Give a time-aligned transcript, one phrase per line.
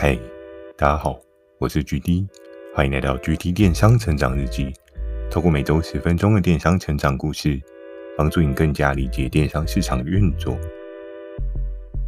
[0.00, 0.16] 嗨，
[0.76, 1.18] 大家好，
[1.58, 2.24] 我是 GD，
[2.72, 4.72] 欢迎来到 GD 电商成长日记。
[5.28, 7.60] 透过每周十分钟的电商成长故事，
[8.16, 10.56] 帮助你更加理解电商市场的运作。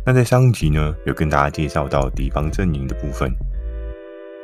[0.07, 3.29] 那在上一集呢，有跟大家介绍到敌方阵营的部分。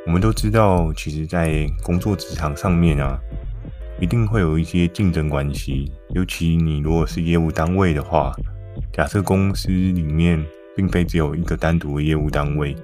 [0.05, 3.17] 我们都知道，其实，在工作职场上面啊，
[3.97, 5.89] 一定会有一些竞争关系。
[6.09, 8.35] 尤其你如果是业务单位的话，
[8.91, 10.45] 假设公司里面
[10.75, 12.75] 并非只有一个单独的业务单位。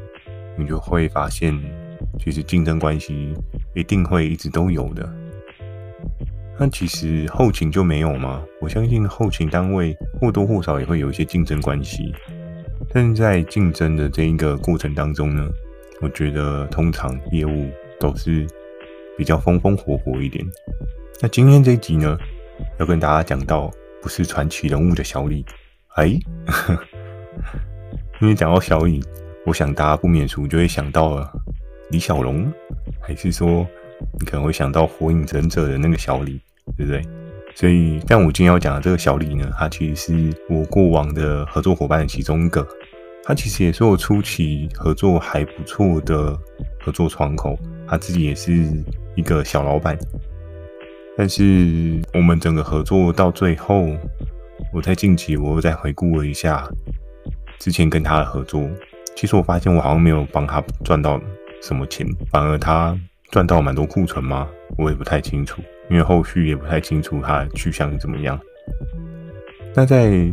[0.58, 1.58] 你就会发现，
[2.20, 3.34] 其实竞争关系
[3.74, 5.08] 一定会一直都有的。
[6.60, 8.44] 那其实后勤就没有吗？
[8.62, 12.14] 我相信后勤单位或多或少也会有一些竞争关系。
[12.94, 15.50] 但是在竞争的这一个过程当中呢，
[16.02, 18.46] 我觉得通常业务都是
[19.18, 20.46] 比较风风火火一点。
[21.22, 22.16] 那今天这一集呢，
[22.80, 25.44] 要跟大家讲到不是传奇人物的小李，
[25.96, 26.08] 哎，
[28.22, 29.04] 因为讲到小李。
[29.46, 31.32] 我想大家不免俗就会想到了
[31.92, 32.52] 李小龙，
[33.02, 33.68] 还是说
[34.20, 36.40] 你可能会想到火影忍者的那个小李，
[36.78, 37.02] 对不对？
[37.56, 42.68] 所以，但我今天要讲的这个小李呢，他其实是我过往的合作伙伴的其中一个，
[43.24, 46.36] 他其实也是我初期合作还不错的
[46.82, 47.56] 合作窗口，
[47.88, 48.52] 他自己也是
[49.16, 49.96] 一个小老板。
[51.16, 53.88] 但是我们整个合作到最后，
[54.74, 56.68] 我在近期我又再回顾了一下
[57.60, 58.68] 之前跟他的合作。
[59.16, 61.22] 其实我发现我好像没有帮他赚到
[61.62, 62.98] 什么钱，反而他
[63.32, 64.50] 赚到蛮多库存吗？
[64.78, 68.40] 我也不太清楚，因为后续也不太清楚他去向怎么样。
[69.76, 70.32] 那在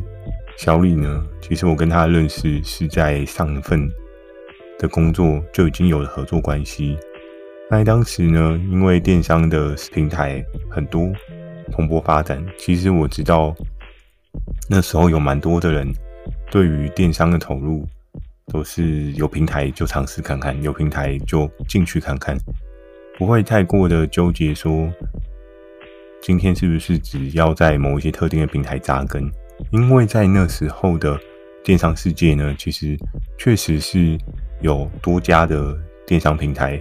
[0.56, 1.24] 小李呢？
[1.40, 3.88] 其实我跟他认识是在上一份
[4.78, 6.98] 的工作就已经有了合作关系。
[7.70, 11.10] 那当时呢，因为电商的平台很多
[11.70, 13.54] 蓬勃发展，其实我知道
[14.68, 15.86] 那时候有蛮多的人
[16.50, 17.86] 对于电商的投入。
[18.52, 22.36] 都是有平台就尝试看看，有平台就进去看看，
[23.16, 24.92] 不会太过的纠结说
[26.20, 29.30] 今天是不是只要在某一些特定的平台扎根，
[29.70, 31.18] 因为在那时候的
[31.62, 32.96] 电商世界呢，其实
[33.38, 34.18] 确实是
[34.60, 35.74] 有多家的
[36.06, 36.80] 电商平台，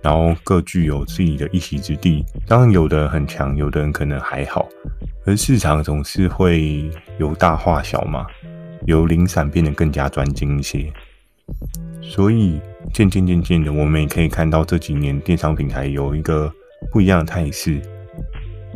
[0.00, 2.24] 然后各具有自己的一席之地。
[2.46, 4.68] 当然，有的人很强，有的人可能还好，
[5.26, 8.26] 而市场总是会由大化小嘛，
[8.86, 10.90] 由零散变得更加专精一些。
[12.00, 12.60] 所以
[12.92, 16.50] 渐渐渐渐的，我们也可以看到这几年电商平台有一个
[16.90, 17.80] 不一样的态势。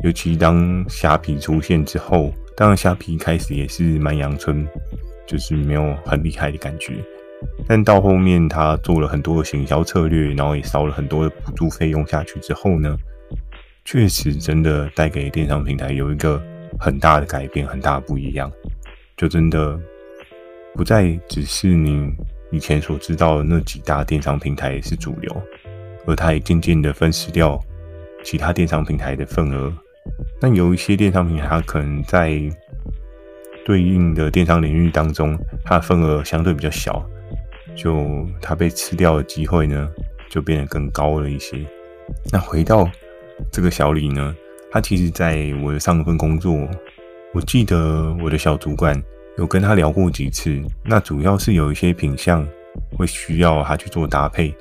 [0.03, 4.67] 尤其当虾皮出现之后，当然虾皮开始也是蛮阳春，
[5.27, 6.95] 就是没有很厉害的感觉。
[7.67, 12.97] 但到后面他做了很多的行销策略，然后也烧了很多的补助费用下去之后呢，
[13.85, 16.43] 确实真的带给电商平台有一个
[16.79, 18.51] 很大的改变，很大不一样。
[19.17, 19.79] 就真的
[20.75, 22.13] 不再只是你。
[22.53, 25.43] 以前所知道的那几大电商平台是主流，
[26.07, 27.59] 而它也渐渐的分食掉
[28.23, 29.73] 其他电商平台的份额。
[30.41, 32.39] 那有一些电商平台，它可能在
[33.65, 37.03] 对应的电商领域当中，它的份额相对比较小，
[37.75, 39.89] 就它被吃掉的机会呢，
[40.29, 41.65] 就变得更高了一些。
[42.31, 42.87] 那回到
[43.51, 44.37] 这个小李呢，
[44.71, 46.69] 他其实在我的上一份工作，
[47.33, 49.03] 我记得我的小主管。
[49.39, 52.47] 有跟他聊过几次，那主要是有一些品相
[52.97, 54.55] 会需要他去做搭配。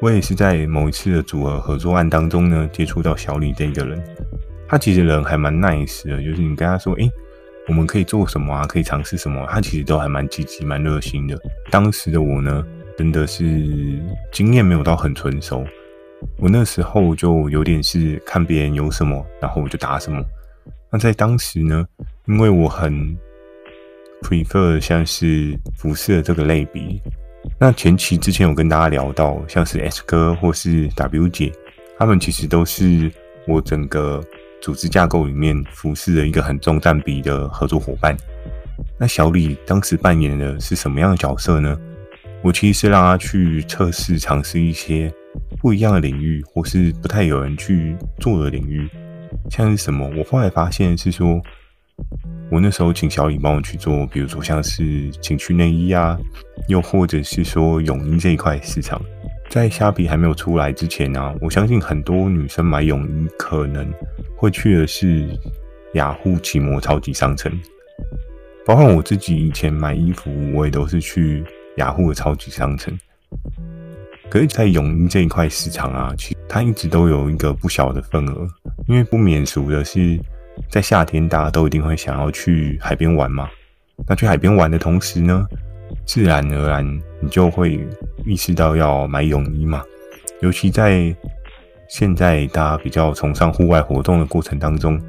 [0.00, 4.02] 我也是在某一次的组合合作案当中呢，接触到小李这个人。
[4.68, 7.10] 他其实人还蛮 nice 的，就是你跟他说，诶，
[7.68, 8.66] 我们可以做什么啊？
[8.66, 9.46] 可以尝试什么？
[9.48, 11.38] 他其实都还蛮积极、蛮热心的。
[11.70, 12.64] 当时的我呢，
[12.98, 13.44] 真的是
[14.32, 15.64] 经验没有到很纯熟，
[16.38, 20.22] 我那时候就有点是看别人有什么，然后我就打什么。
[20.90, 21.86] 那在当时呢，
[22.26, 23.16] 因为我很
[24.22, 27.02] prefer 像是服饰的这个类比，
[27.58, 31.52] 那前期之前有跟大家聊到，像是 S 哥或是 W 姐，
[31.98, 33.10] 他们其实都是
[33.46, 34.22] 我整个
[34.60, 38.16] 组织架构里面服饰的一个很重占比的合作伙伴。
[38.98, 41.76] 那小李当时扮演的是什么样的角色呢？
[42.42, 45.12] 我其实是让他去测试、尝试一些
[45.58, 48.88] 不一样的领域，或是不太有人去做的领域，
[49.50, 50.08] 像是什么？
[50.16, 51.40] 我后来发现是说。
[52.52, 56.18] 我那时候请小李帮我去做，比如说像是情趣内衣啊，
[56.68, 59.00] 又或者是说泳衣这一块市场，
[59.48, 63.90] 在虾皮还没有出来之前呢、啊，我相信很多女生买泳衣可能
[64.36, 65.26] 会去的是
[65.94, 67.50] 雅虎奇摩超级商城，
[68.66, 71.42] 包括我自己以前买衣服，我也都是去
[71.78, 72.94] 雅虎的超级商城。
[74.28, 78.46] 可是，在泳衣这一块市场啊，其实它一直都有一个不小的份额，
[78.88, 80.20] 因为不免俗的是。
[80.68, 83.48] 在夏天，大家都一定会想要去海边玩嘛。
[84.08, 85.46] 那去海边玩的同时呢，
[86.04, 87.86] 自然而然你就会
[88.24, 89.82] 意识到要买泳衣嘛。
[90.40, 91.14] 尤其在
[91.88, 95.00] 现在大家比较崇尚户外活动的过程当中，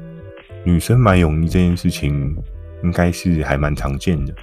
[0.64, 2.36] 女生买泳衣这件事情
[2.82, 4.34] 应该是还蛮常见的。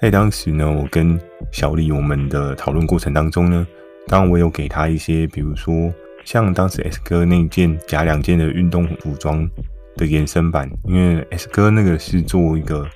[0.00, 1.20] 在当时呢，我跟
[1.50, 3.66] 小李我们的讨论过程当中呢，
[4.06, 5.92] 当然我有给他一些，比如说
[6.24, 9.48] 像当时 S 哥那件假两件的运动服装
[9.98, 12.88] 的延伸版，因为 S 哥那个是做一个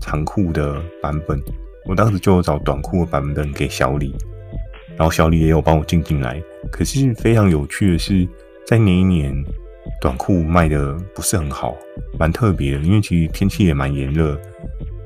[0.00, 1.38] 长裤的版本，
[1.84, 4.14] 我当时就找短裤的版本给小李。
[4.96, 6.40] 然后小李也有帮我进进来，
[6.70, 8.26] 可是非常有趣的是，
[8.64, 9.34] 在那一年
[10.00, 11.76] 短裤卖的不是很好，
[12.16, 14.40] 蛮特别的，因为其实天气也蛮炎热，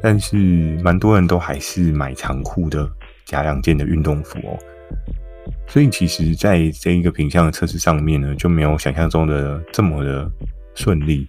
[0.02, 0.36] 但是
[0.82, 2.86] 蛮多人都还是买长裤的
[3.24, 4.58] 假两件的运动服哦。
[5.66, 10.30] 所以其实在这一个品相的测试上面呢，就没有想象中的这么的
[10.74, 11.26] 顺利。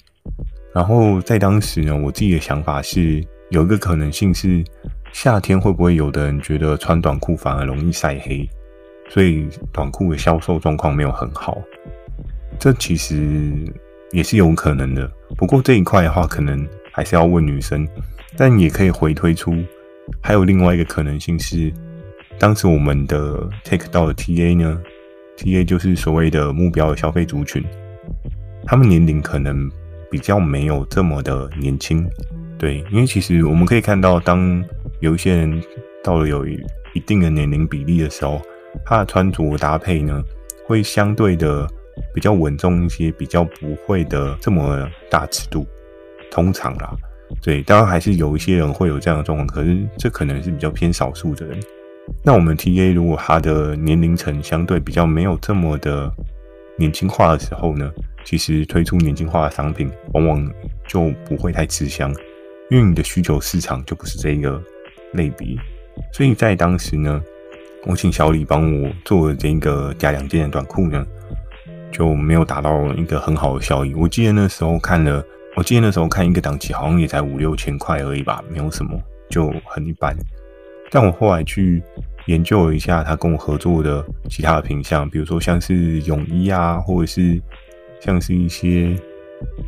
[0.73, 4.63] 然后在当时呢，我自己的想法是有一个可能性是。
[5.11, 8.47] 夏天会不会有的人觉得穿短裤反而容易晒黑，
[9.09, 11.57] 所以短裤的销售状况没有很好？
[12.59, 13.51] 这其实
[14.11, 15.11] 也是有可能的。
[15.35, 17.87] 不过这一块的话，可能还是要问女生。
[18.37, 19.51] 但也可以回推出，
[20.21, 21.73] 还有另外一个可能性是，
[22.37, 24.79] 当时我们的 take 到的 TA 呢
[25.37, 27.65] ，TA 就是所谓的目标的消费族群，
[28.63, 29.67] 他们年龄可能
[30.09, 32.07] 比较没有这么的年轻。
[32.57, 34.63] 对，因为其实我们可以看到，当
[34.99, 35.63] 有一些人
[36.03, 38.41] 到了有一定的年龄比例的时候，
[38.85, 40.23] 他的穿着搭配呢，
[40.65, 41.67] 会相对的
[42.13, 45.65] 比较稳重一些，比较不会的这么大尺度。
[46.31, 46.93] 通常啦，
[47.41, 51.59] 对，当然还是有一些人会有这样的状况，可是这可能是比较偏少数的人。
[52.23, 56.11] 那我们 TA 如果他的年龄层相对比较没有这么的
[56.77, 57.89] 年轻化的时候呢，
[58.23, 60.51] 其实推出年轻化的商品，往往
[60.87, 62.13] 就不会太吃香。
[62.69, 64.61] 因为你的需求市场就不是这个
[65.13, 65.57] 类别，
[66.13, 67.19] 所以在当时呢，
[67.87, 71.03] 我请小李帮我做的这个假两件的短裤呢，
[71.91, 73.95] 就没有达到一个很好的效益。
[73.95, 75.25] 我记得那时候看了，
[75.55, 79.01] 我记得那时候看一个档期好像也才五六千块而已吧，没有什么，
[79.31, 80.15] 就很一般。
[80.91, 81.81] 但我后来去
[82.27, 87.41] 研究了一下他跟我合作的其他的品项，比如说像是泳衣啊，或者是
[88.01, 88.95] 像是一些。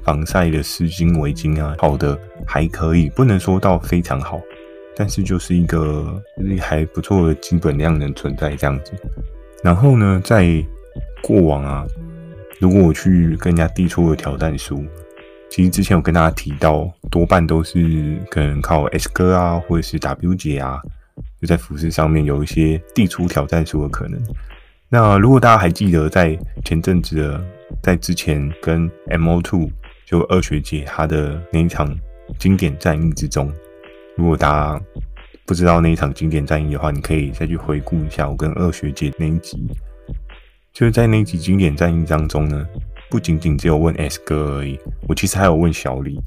[0.04, 4.38] 防晒的丝巾、围巾啊，好的还可以，不能说到非常好，
[4.98, 6.22] 但是就是一个
[6.60, 8.92] 还不错的基本量能存在这样子。
[9.63, 10.62] 然后呢，在
[11.22, 11.86] 过往啊，
[12.60, 14.84] 如果我去跟人家递出的挑战书，
[15.50, 20.81] 其实之前有跟大家提到，多半都是可能靠 S 哥啊，或者是 W 姐啊，
[21.39, 24.22] 就在服饰上面有一些递出挑战书的可能。
[24.89, 27.42] 那如果大家还记得，在前阵子的。
[27.81, 29.69] 在之前跟 MO2
[30.06, 31.88] 就二学姐她的那一场
[32.38, 33.51] 经典战役之中，
[34.16, 34.81] 如果大家
[35.45, 39.68] 不知道那一场经典战役的话，你可以再去回顾一下我跟二学姐那一集。
[40.74, 42.66] 就是在那一集经典战役当中呢，
[43.10, 46.18] 不仅仅只有问 S 哥而已，我其实还有问小李。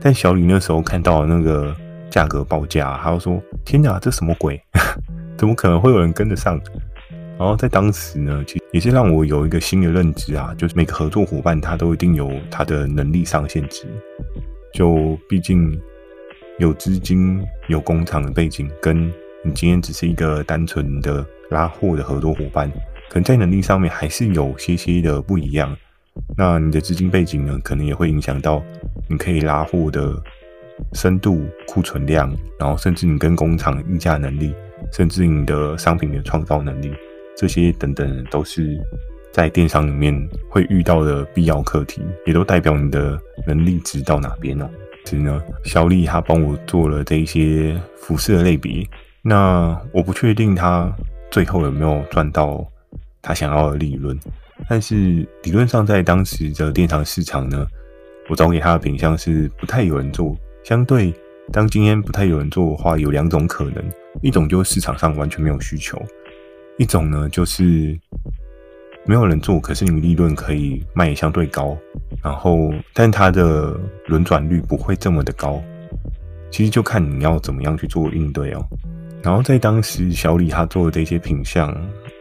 [0.00, 1.74] 但小李那时候看到那个
[2.10, 4.60] 价格报价，他就说：“天哪，这什么鬼？
[5.38, 6.60] 怎么可能会有人跟得上？”
[7.38, 13.86] 然后在当时呢，其实也是让我有一个新的认知啊，就是每个合作伙伴他都一定有他的能力上限值。
[14.72, 15.80] 就毕竟
[16.58, 19.06] 有资金、有工厂的背景，跟
[19.44, 22.68] 你今天只是一个单纯的拉货的合作伙伴，
[23.08, 25.76] 可能在能力上面还是有些些的不一样。
[26.36, 28.60] 那你的资金背景呢，可能也会影响到
[29.08, 30.20] 你可以拉货的
[30.94, 34.52] 深度、库存量，然后甚至你跟工厂议价能力，
[34.92, 36.92] 甚至你的商品的创造能力。
[37.36, 38.78] 这些等等都是
[39.32, 44.68] 在电商里面会遇到的必要课题，也都代表你的能力值到哪边哦。
[45.04, 48.86] 其实呢，小李他帮我做了这一些服饰的类别，
[49.22, 50.90] 那我不确定他
[51.30, 52.64] 最后有没有赚到
[53.20, 54.18] 他想要的利润，
[54.68, 54.96] 但是
[55.42, 57.66] 理论上在当时的电商市场呢，
[58.28, 60.34] 我找给他的品相是不太有人做。
[60.62, 61.12] 相对
[61.52, 63.84] 当今天不太有人做的话，有两种可能，
[64.22, 66.00] 一种就是市场上完全没有需求。
[66.76, 67.96] 一种呢，就是
[69.06, 71.76] 没有人做，可是你利润可以卖也相对高，
[72.22, 75.62] 然后但它的轮转率不会这么的高。
[76.50, 78.64] 其实就看你要怎么样去做应对哦。
[79.22, 81.72] 然后在当时小李他做的这些品相，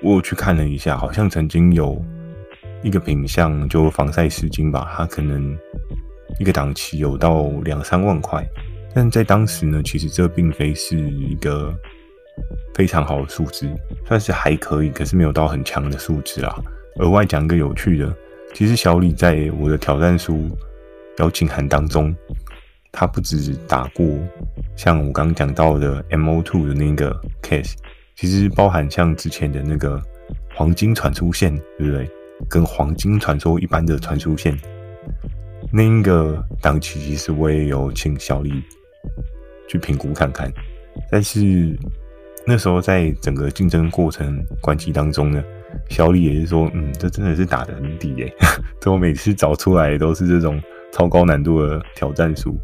[0.01, 1.99] 我去看了一下，好像曾经有
[2.83, 5.57] 一个品相就防晒湿巾吧，它可能
[6.39, 8.45] 一个档期有到两三万块，
[8.93, 11.73] 但在当时呢，其实这并非是一个。
[12.75, 13.69] 非常好的数字，
[14.05, 16.55] 算是还可以，可是没有到很强的数字啦。
[16.97, 18.15] 额外讲一个有趣的，
[18.53, 20.49] 其实小李在我的挑战书
[21.19, 22.15] 邀请函当中，
[22.91, 24.05] 他不止打过
[24.75, 27.73] 像我刚刚讲到的 MO2 的那个 case，
[28.15, 30.01] 其实包含像之前的那个
[30.55, 32.09] 黄金传输线，对不对？
[32.49, 34.57] 跟黄金传说一般的传输线，
[35.71, 38.61] 那一个档期其实我也有请小李
[39.67, 40.51] 去评估看看，
[41.09, 41.77] 但是
[42.45, 45.43] 那时候在整个竞争过程关系当中呢，
[45.89, 48.33] 小李也是说，嗯，这真的是打得很低耶，
[48.81, 52.57] 这我每次找出来都是这种超高难度的挑战书，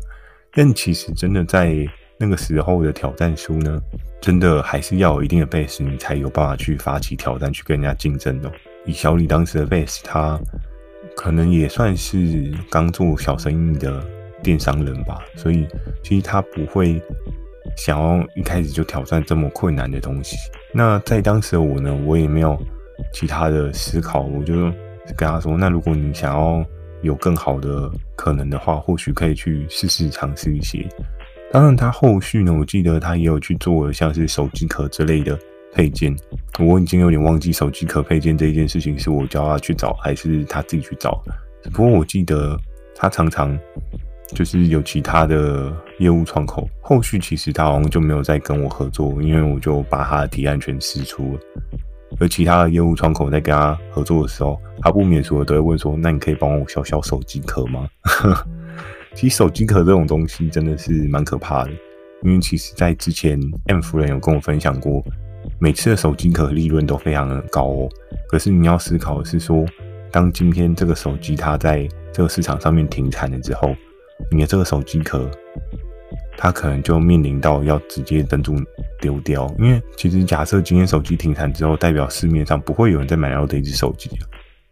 [0.52, 1.74] 但其实真的在
[2.18, 3.82] 那个时候的挑战书呢，
[4.20, 8.52] 真的还是要有一定的 base，你才有办法去发起挑战，去跟人家竞争哦。
[8.86, 10.38] 以小李当时的 base，他
[11.16, 14.04] 可能也算是刚做小生意的
[14.44, 15.66] 电商人吧，所以
[16.04, 17.02] 其实他不会
[17.80, 20.36] 想要一开始就挑战这么困难的东西。
[20.74, 22.56] 那在当时的我呢，我也没有
[23.14, 24.54] 其他的思考，我就
[25.16, 26.64] 跟他说：“那如果你想要
[27.02, 30.86] 有更好的可能的话，或许可以去试试尝试一些。”
[31.52, 35.40] 当然，他后续呢，我记得他也有去做像是手机壳之类的。
[35.72, 36.12] 配件，
[36.60, 41.24] 我已经有点忘记手机壳配件这一件事情是我叫他去找，还是他自己去找。
[41.72, 42.58] 不过我记得
[42.96, 43.56] 他常常
[44.34, 51.40] 就是有其他的业务窗口，后续其实他好像就没有再跟我合作，因为我就把他的提案全释出了。
[52.20, 57.88] 而其他的业务窗口在跟他合作的时候，他不免俗的都会问说：“那你可以帮我销销手机壳吗？”
[59.16, 61.72] 其实手机壳这种东西真的是蛮可怕的，
[62.24, 65.04] 因为其实在之前 M 夫人有跟我分享过。
[65.58, 67.90] 每次的手机壳利润都非常的高哦，
[68.30, 69.66] 可是你要思考的是说，
[70.12, 73.74] 当今天这个手机它在这个市场上面停产了之后，
[74.32, 75.30] 你的这个手机壳，
[76.38, 78.56] 它可能就面临到要直接登录
[79.00, 79.54] 丢掉。
[79.60, 84.28] 因为其实假设今天手机停产之后，代表市面上不会有人再买到这一只手机了。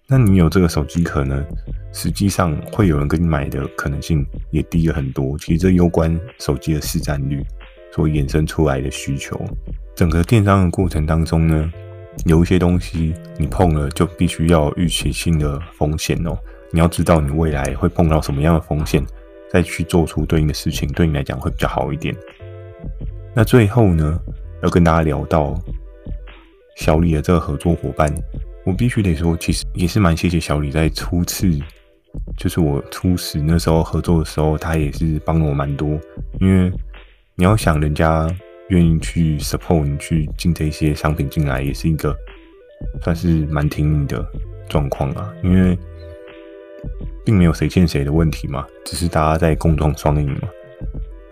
[0.10, 1.44] 那你有这个手机壳呢，
[1.92, 5.38] 实际上会有人跟你买的可能性也低了很多。
[5.38, 7.44] 其实这攸关手机的市占率
[7.92, 9.38] 所衍生出来的需求。
[9.96, 11.70] 整个电商的过程当中呢，
[12.25, 16.38] 有一些东西你碰了就必须要预期性的风险哦。
[16.72, 19.04] 你要知道你未来会碰到什么样的风险，
[19.51, 22.16] 再去做出对应的事情，对你来讲会比较好一点。
[23.36, 24.20] 那最后呢，
[24.63, 25.60] 要跟大家聊到
[26.75, 28.13] 小李的这个合作伙伴，
[28.66, 31.50] 我必须得说，其实也是蛮谢谢小李在初次，
[32.38, 36.00] 就是我初始那时候合作的时候，他也是帮了我蛮多。
[36.39, 36.72] 因为
[37.36, 38.27] 你要想人家。
[38.70, 42.13] 愿意去 support 你去进这些商品进来，也是一个
[43.01, 44.30] 算是蛮挺你的
[44.68, 45.34] 状况啊。
[45.42, 45.80] 因为
[47.27, 50.48] 并没有谁欠谁的问题嘛，只是大家在共创双赢嘛。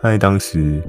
[0.03, 0.83] 在当时，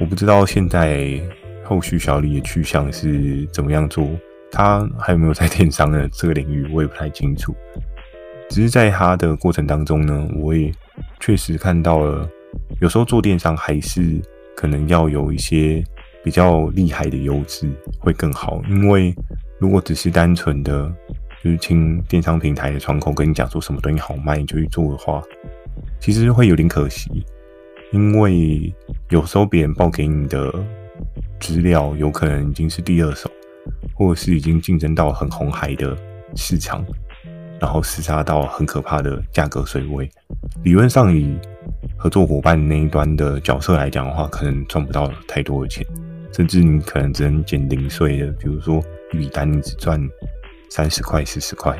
[0.00, 1.20] 我不知道现在
[1.64, 4.08] 后续小李的去向是怎么样做，
[4.52, 7.52] 他还有没有在电商的这个领域，我也不太清楚。
[8.48, 10.72] 只是在他的过程当中呢，我也
[11.18, 12.30] 确实看到了，
[12.80, 14.22] 有时候做电商还是。
[14.56, 15.82] 可能要有一些
[16.22, 17.66] 比较厉害的优势
[17.98, 19.14] 会更好，因为
[19.58, 20.92] 如果只是单纯的，
[21.42, 25.22] 就是听电商平台的窗口跟你讲说什么东西好卖，你就去做的话，
[25.98, 27.10] 其实会有点可惜，
[27.92, 28.72] 因为
[29.08, 30.52] 有时候别人报给你的
[31.40, 33.30] 资料有可能已经是第二手，
[33.94, 35.96] 或者是已经竞争到很红海的
[36.36, 36.84] 市场，
[37.60, 40.08] 然后厮杀到很可怕的价格水位，
[40.62, 41.38] 理论上以。
[41.96, 45.86] 合作伙伴那一端的角色来讲的话，可能赚不到太多的钱，
[46.32, 48.82] 甚至你可能只能捡零碎的，比如说
[49.12, 50.00] 一笔单你只赚
[50.70, 51.76] 三十块、四十块，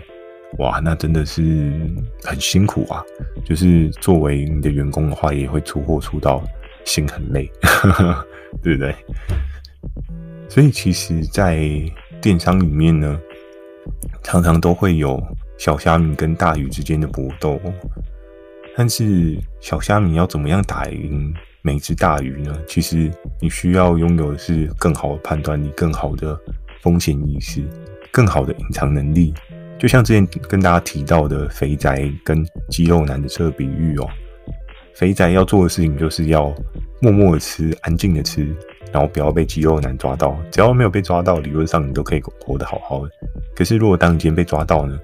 [0.58, 1.72] 哇，那真的是
[2.24, 3.02] 很辛苦啊！
[3.44, 6.42] 就是作为你的员工的话，也会出货出到
[6.84, 7.50] 心很累，
[8.62, 8.94] 对不对？
[10.48, 11.64] 所以其实，在
[12.20, 13.18] 电商里面呢，
[14.24, 15.22] 常常都会有
[15.56, 17.60] 小虾米跟大鱼之间的搏斗。
[18.76, 21.32] 但是小虾米要怎么样打赢
[21.62, 22.58] 每只大鱼呢？
[22.66, 23.08] 其实
[23.40, 26.36] 你需要拥有的是更好的判断力、更好的
[26.82, 27.62] 风险意识、
[28.10, 29.32] 更好的隐藏能力。
[29.78, 34.06] 就像之前跟大家提到的肥宅跟肌肉男的这个比喻哦，
[34.94, 36.54] 肥宅要做的事情就是要
[37.00, 38.46] 默默的吃、安静的吃，
[38.92, 40.36] 然后不要被肌肉男抓到。
[40.50, 43.10] 只要没有被抓到，理论上你都可以活得好好的。
[43.56, 44.98] 可是如果当今天被抓到呢，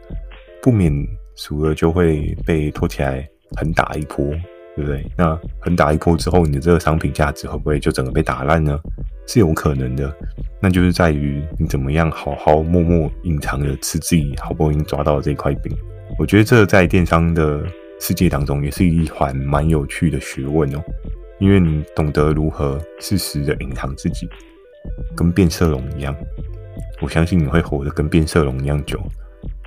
[0.60, 0.92] 不免
[1.34, 3.26] 俗了就会被拖起来。
[3.56, 4.26] 狠打一波，
[4.74, 5.06] 对不对？
[5.16, 8.76] 那狠打一波之后，你的这个商品价值会不会就整个被打烂呢？
[9.28, 10.12] 是有可能的。
[10.66, 15.72] 那就是在于你怎么样好好默默隐藏着吃自己好不容易抓到的这块饼。
[16.18, 17.64] 我觉得这在电商的
[18.00, 20.82] 世界当中也是一环蛮有趣的学问哦，
[21.38, 24.28] 因为你懂得如何适时的隐藏自己，
[25.14, 26.12] 跟变色龙一样。
[27.00, 29.00] 我相信你会活得跟变色龙一样久。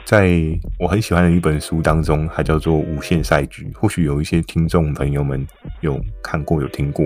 [0.03, 0.38] 在
[0.77, 5.48] 我很喜欢的一本书当中，还叫做《无限赛局》，或许有一些听众朋友们
[5.79, 7.06] 有看过、有听过。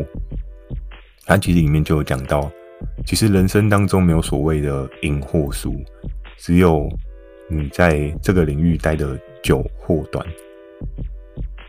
[1.28, 2.52] 它其实里面就有讲到，
[3.06, 5.76] 其实人生当中没有所谓的赢或输，
[6.38, 6.90] 只有
[7.48, 10.26] 你在这个领域待得久或短。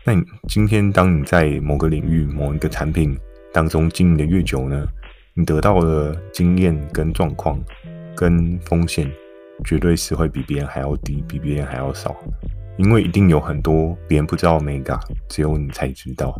[0.03, 3.17] 那你今天当你在某个领域、某一个产品
[3.51, 4.85] 当中经营的越久呢，
[5.33, 7.59] 你得到的经验跟状况
[8.15, 9.11] 跟风险，
[9.63, 12.15] 绝对是会比别人还要低，比别人还要少。
[12.77, 14.99] 因为一定有很多别人不知道的 Mega，
[15.29, 16.37] 只有你才知道。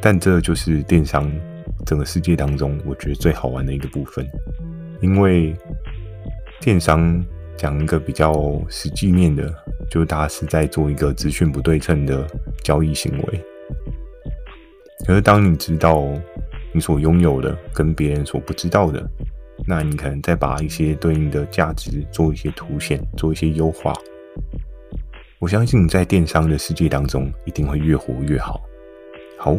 [0.00, 1.30] 但这就是电商
[1.84, 4.26] 整个世界当中，我觉得最好玩的一个部分。
[5.00, 5.54] 因为
[6.60, 7.24] 电商
[7.56, 8.32] 讲一个比较
[8.68, 9.52] 实际面的，
[9.90, 12.26] 就是大家是在做一个资讯不对称的
[12.62, 13.44] 交易行为。
[15.06, 16.04] 可是当你知道
[16.72, 19.04] 你所拥有的跟别人所不知道的，
[19.66, 23.92] 那你可能再把一些对应的价值做一些凸显，做一些优化。
[25.40, 28.60] 我相信你在电商的世界当中一定会越活越好。
[29.44, 29.58] 好，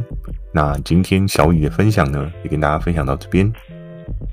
[0.53, 3.51] 那今天小雨的分享呢，也跟大家分享到这边。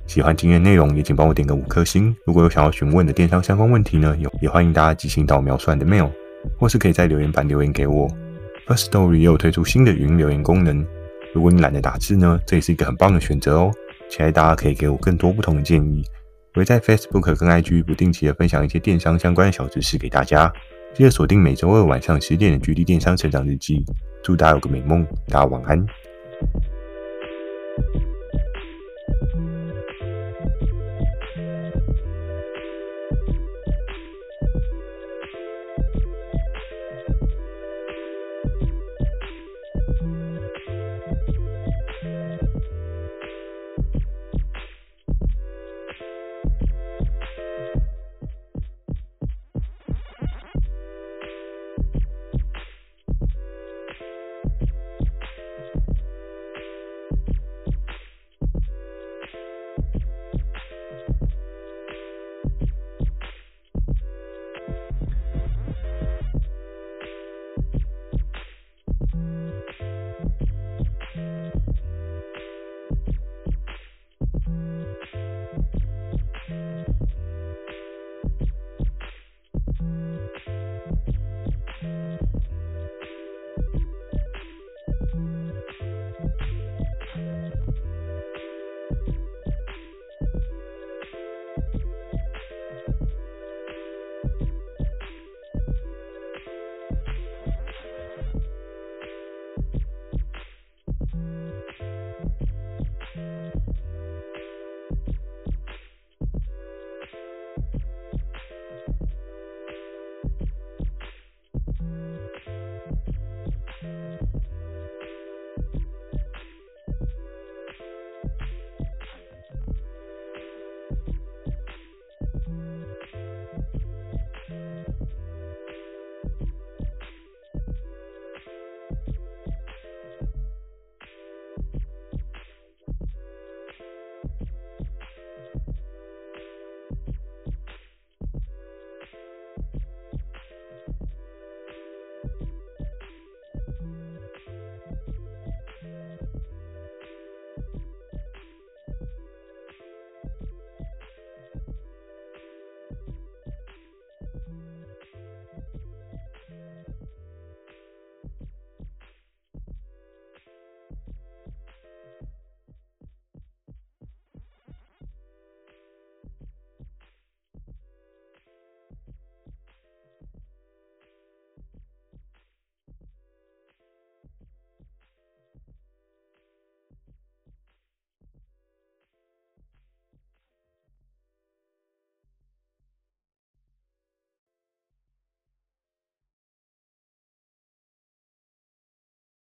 [0.07, 2.15] 喜欢今天的内容，也请帮我点个五颗星。
[2.25, 6.09] 如果有想要询问的电商相关问题呢，也也欢迎大家寄信到描述的 mail，
[6.57, 8.09] 或是可以在留言板留言给我。
[8.69, 10.87] Firstory 也有推出新的语音留言功能，
[11.35, 13.73] 如果你懒得打字呢，这也是一个很棒的选择哦。
[14.09, 16.05] 期待大家可以给我更多不同的建议。
[16.55, 20.53] 我会在 Facebook 跟 IG 不定期的分享一些电商相关的小知识给大家。
[20.95, 23.85] 记得锁定每周二晚上十点的《GD 电商成长日记》，
[24.23, 25.87] 祝大家有个美梦，大家晚安。